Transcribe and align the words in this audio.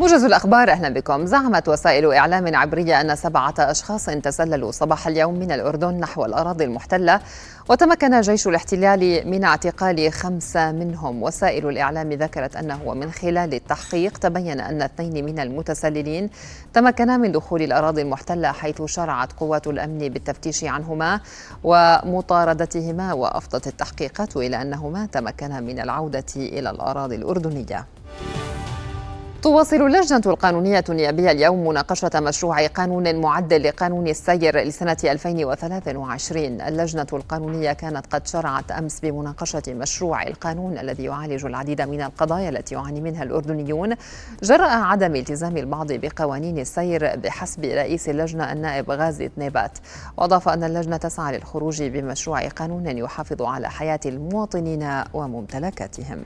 موجز 0.00 0.24
الأخبار 0.24 0.70
أهلا 0.70 0.88
بكم. 0.88 1.26
زعمت 1.26 1.68
وسائل 1.68 2.12
إعلام 2.12 2.56
عبرية 2.56 3.00
أن 3.00 3.16
سبعة 3.16 3.54
أشخاص 3.58 4.06
تسللوا 4.06 4.70
صباح 4.70 5.06
اليوم 5.06 5.34
من 5.34 5.52
الأردن 5.52 5.94
نحو 5.94 6.24
الأراضي 6.24 6.64
المحتلة 6.64 7.20
وتمكن 7.68 8.20
جيش 8.20 8.46
الاحتلال 8.48 9.30
من 9.30 9.44
اعتقال 9.44 10.12
خمسة 10.12 10.72
منهم. 10.72 11.22
وسائل 11.22 11.68
الإعلام 11.68 12.12
ذكرت 12.12 12.56
أنه 12.56 12.94
من 12.94 13.12
خلال 13.12 13.54
التحقيق 13.54 14.18
تبين 14.18 14.60
أن 14.60 14.82
اثنين 14.82 15.24
من 15.24 15.38
المتسللين 15.38 16.30
تمكنا 16.72 17.16
من 17.16 17.32
دخول 17.32 17.62
الأراضي 17.62 18.02
المحتلة 18.02 18.52
حيث 18.52 18.82
شرعت 18.82 19.32
قوات 19.32 19.66
الأمن 19.66 19.98
بالتفتيش 19.98 20.64
عنهما 20.64 21.20
ومطاردتهما 21.64 23.12
وأفضت 23.12 23.66
التحقيقات 23.66 24.36
إلى 24.36 24.62
أنهما 24.62 25.06
تمكنا 25.06 25.60
من 25.60 25.80
العودة 25.80 26.24
إلى 26.36 26.70
الأراضي 26.70 27.16
الأردنية. 27.16 27.86
تواصل 29.42 29.76
اللجنة 29.76 30.22
القانونية 30.26 30.84
النيابية 30.88 31.30
اليوم 31.30 31.68
مناقشة 31.68 32.10
مشروع 32.14 32.66
قانون 32.66 33.20
معدل 33.20 33.62
لقانون 33.62 34.08
السير 34.08 34.58
لسنة 34.58 34.96
2023 35.04 36.60
اللجنة 36.60 37.06
القانونية 37.12 37.72
كانت 37.72 38.06
قد 38.14 38.26
شرعت 38.26 38.70
أمس 38.70 39.00
بمناقشة 39.00 39.62
مشروع 39.68 40.22
القانون 40.22 40.78
الذي 40.78 41.04
يعالج 41.04 41.44
العديد 41.44 41.82
من 41.82 42.02
القضايا 42.02 42.48
التي 42.48 42.74
يعاني 42.74 43.00
منها 43.00 43.22
الأردنيون. 43.22 43.94
جراء 44.42 44.82
عدم 44.82 45.16
التزام 45.16 45.56
البعض 45.56 45.92
بقوانين 45.92 46.58
السير 46.58 47.16
بحسب 47.16 47.64
رئيس 47.64 48.08
اللجنة 48.08 48.52
النائب 48.52 48.90
غازي 48.90 49.28
تنيبات 49.28 49.78
وأضاف 50.16 50.48
أن 50.48 50.64
اللجنة 50.64 50.96
تسعى 50.96 51.36
للخروج 51.36 51.82
بمشروع 51.82 52.48
قانون 52.48 52.98
يحافظ 52.98 53.42
على 53.42 53.70
حياة 53.70 54.00
المواطنين 54.06 55.02
وممتلكاتهم. 55.14 56.24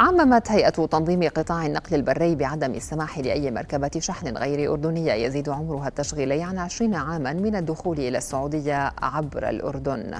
عممت 0.00 0.50
هيئة 0.50 0.70
تنظيم 0.70 1.28
قطاع 1.28 1.66
النقل 1.66 1.94
البري 1.94 2.34
بعدم 2.34 2.74
السماح 2.74 3.18
لأي 3.18 3.50
مركبة 3.50 3.90
شحن 3.98 4.36
غير 4.36 4.72
أردنية. 4.72 5.12
يزيد 5.12 5.48
عمرها 5.48 5.88
التشغيلي 5.88 6.42
عن 6.42 6.58
20 6.58 6.94
عاما 6.94 7.32
من 7.32 7.56
الدخول 7.56 7.98
إلى 7.98 8.18
السعودية 8.18 8.92
عبر 9.02 9.48
الأردن. 9.48 10.14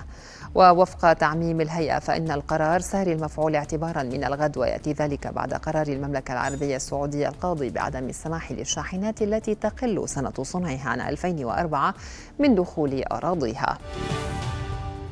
ووفق 0.55 1.13
تعميم 1.13 1.61
الهيئة 1.61 1.99
فإن 1.99 2.31
القرار 2.31 2.81
ساري 2.81 3.13
المفعول 3.13 3.57
اعتبارا 3.57 4.03
من 4.03 4.25
الغد 4.25 4.59
ويأتي 4.59 4.93
ذلك 4.93 5.27
بعد 5.27 5.55
قرار 5.55 5.87
المملكة 5.87 6.33
العربية 6.33 6.77
السعودية 6.77 7.29
القاضي 7.29 7.71
بعدم 7.71 8.09
السماح 8.09 8.53
للشاحنات 8.53 9.23
التي 9.23 9.55
تقل 9.55 10.09
سنة 10.09 10.33
صنعها 10.43 10.89
عن 10.89 11.01
2004 11.01 11.95
من 12.39 12.55
دخول 12.55 13.03
أراضيها. 13.13 13.79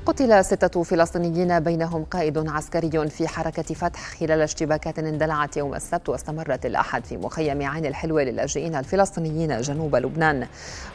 قتل 0.09 0.45
ستة 0.45 0.83
فلسطينيين 0.83 1.61
بينهم 1.61 2.05
قائد 2.05 2.49
عسكري 2.49 3.09
في 3.09 3.29
حركة 3.29 3.75
فتح 3.75 4.01
خلال 4.01 4.41
اشتباكات 4.41 4.99
اندلعت 4.99 5.57
يوم 5.57 5.75
السبت 5.75 6.09
واستمرت 6.09 6.67
الأحد 6.67 7.05
في 7.05 7.17
مخيم 7.17 7.63
عين 7.63 7.87
الحلوة 7.87 8.23
للاجئين 8.23 8.77
الفلسطينيين 8.77 9.61
جنوب 9.61 9.97
لبنان. 9.97 10.47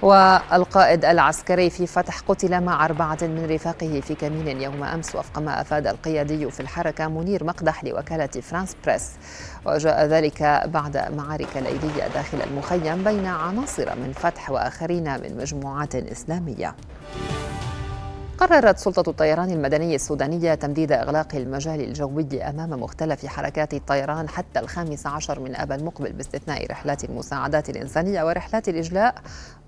والقائد 0.02 1.06
العسكري 1.06 1.70
في 1.70 1.88
فتح 1.88 2.20
قتل 2.20 2.62
مع 2.62 2.86
أربعة 2.86 3.18
من 3.22 3.46
رفاقه 3.50 4.02
في 4.02 4.16
كمين 4.16 4.62
يوم 4.62 4.84
أمس 4.84 5.16
وفق 5.16 5.40
ما 5.40 5.62
أفاد 5.62 5.88
القيادي 5.88 6.52
في 6.52 6.60
الحركة 6.60 7.08
منير 7.08 7.44
مقدح 7.44 7.84
لوكالة 7.84 8.42
فرانس 8.42 8.76
بريس. 8.86 9.12
وجاء 9.66 10.06
ذلك 10.06 10.44
بعد 10.66 11.12
معارك 11.18 11.58
ليلية 11.58 12.08
داخل 12.14 12.42
المخيم 12.42 13.04
بين 13.04 13.26
عناصر 13.26 13.96
من 13.96 14.14
فتح 14.14 14.50
وآخرين 14.50 15.22
من 15.22 15.38
مجموعات 15.38 15.96
إسلامية. 15.96 16.76
قررت 18.38 18.78
سلطة 18.78 19.10
الطيران 19.10 19.52
المدني 19.52 19.96
السودانية 19.96 20.56
تمديد 20.56 20.92
إغلاق 20.92 21.36
المجال 21.36 21.82
الجوي 21.82 22.44
أمام 22.44 22.70
مختلف 22.70 23.26
حركات 23.26 23.74
الطيران 23.74 24.30
حتى 24.30 24.60
الخامس 24.60 25.08
عشر 25.08 25.40
من 25.40 25.56
أب 25.56 25.72
المقبل 25.72 26.14
باستثناء 26.14 26.72
رحلات 26.72 27.04
المساعدات 27.04 27.70
الإنسانية 27.70 28.24
ورحلات 28.24 28.70
الإجلاء 28.70 29.16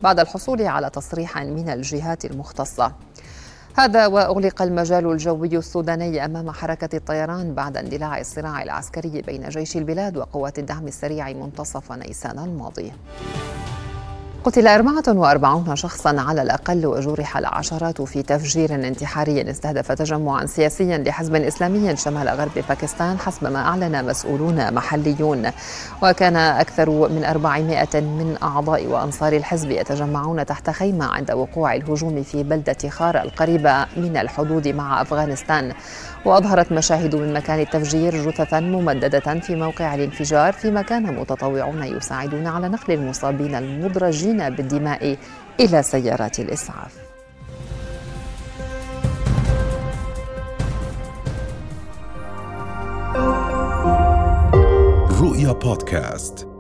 بعد 0.02 0.20
الحصول 0.20 0.62
على 0.62 0.90
تصريح 0.90 1.38
من 1.38 1.70
الجهات 1.70 2.26
المختصة. 2.26 2.92
هذا 3.78 4.08
وأغلق 4.08 4.62
المجال 4.62 5.12
الجوي 5.12 5.58
السوداني 5.58 6.26
أمام 6.26 6.52
حركة 6.52 6.96
الطيران 6.98 7.54
بعد 7.54 7.78
اندلاع 7.78 8.20
الصراع 8.20 8.64
العسكري 8.64 9.22
بين 9.22 9.50
جيش 9.50 9.78
البلاد 9.78 10.18
وقوات 10.18 10.60
الدعم 10.60 10.88
السريع 10.88 11.34
منتصف 11.34 11.92
نيسان 11.92 12.40
الماضي. 12.40 12.92
قتل 14.46 14.68
44 14.68 15.76
شخصا 15.76 16.22
على 16.22 16.42
الأقل 16.42 16.86
وجرح 16.86 17.38
العشرات 17.38 18.02
في 18.02 18.24
تفجير 18.24 18.76
انتحاري 18.76 19.50
استهدف 19.50 19.92
تجمعا 19.92 20.46
سياسيا 20.46 20.98
لحزب 20.98 21.36
إسلامي 21.36 21.96
شمال 21.96 22.30
غرب 22.30 22.52
باكستان 22.70 23.20
حسب 23.20 23.48
ما 23.48 23.60
أعلن 23.60 24.06
مسؤولون 24.06 24.74
محليون. 24.74 25.52
وكان 26.04 26.36
أكثر 26.36 26.90
من 26.90 27.24
400 27.26 27.88
من 27.94 28.38
أعضاء 28.44 28.86
وأنصار 28.86 29.34
الحزب 29.34 29.72
يتجمعون 29.72 30.46
تحت 30.46 30.70
خيمة 30.70 31.06
عند 31.06 31.32
وقوع 31.32 31.76
الهجوم 31.76 32.24
في 32.24 32.44
بلدة 32.44 32.90
خار 32.90 33.22
القريبة 33.22 33.86
من 33.98 34.18
الحدود 34.18 34.68
مع 34.68 35.02
أفغانستان. 35.02 35.74
وأظهرت 36.26 36.72
مشاهد 36.72 37.16
من 37.16 37.34
مكان 37.34 37.60
التفجير 37.60 38.30
جثثا 38.30 38.60
ممددة 38.60 39.40
في 39.40 39.56
موقع 39.56 39.96
الانفجار 39.96 40.54
فيما 40.54 40.82
كان 40.82 41.20
متطوعون 41.20 41.84
يساعدون 41.84 42.48
على 42.48 42.70
نقل 42.70 42.94
المصابين 42.94 43.56
المدرجين 43.56 44.35
بالدماء 44.38 45.18
إلى 45.60 45.84
سيارات 45.84 46.40
الإسعاف. 46.40 46.98
رؤيا 55.22 55.52
بودكاست. 55.52 56.55